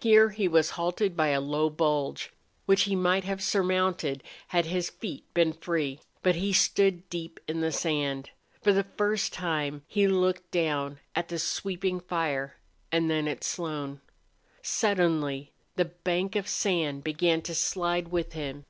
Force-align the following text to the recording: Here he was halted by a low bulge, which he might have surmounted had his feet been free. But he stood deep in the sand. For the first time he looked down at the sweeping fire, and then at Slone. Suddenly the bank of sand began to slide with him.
Here 0.00 0.30
he 0.30 0.48
was 0.48 0.70
halted 0.80 1.14
by 1.14 1.28
a 1.28 1.42
low 1.42 1.68
bulge, 1.68 2.32
which 2.64 2.84
he 2.84 2.96
might 2.96 3.24
have 3.24 3.42
surmounted 3.42 4.22
had 4.46 4.64
his 4.64 4.88
feet 4.88 5.26
been 5.34 5.52
free. 5.52 6.00
But 6.22 6.36
he 6.36 6.54
stood 6.54 7.06
deep 7.10 7.38
in 7.46 7.60
the 7.60 7.70
sand. 7.70 8.30
For 8.62 8.72
the 8.72 8.86
first 8.96 9.30
time 9.34 9.82
he 9.86 10.08
looked 10.08 10.50
down 10.50 11.00
at 11.14 11.28
the 11.28 11.38
sweeping 11.38 12.00
fire, 12.00 12.56
and 12.90 13.10
then 13.10 13.28
at 13.28 13.44
Slone. 13.44 14.00
Suddenly 14.62 15.52
the 15.76 15.84
bank 15.84 16.34
of 16.34 16.48
sand 16.48 17.04
began 17.04 17.42
to 17.42 17.54
slide 17.54 18.08
with 18.08 18.32
him. 18.32 18.64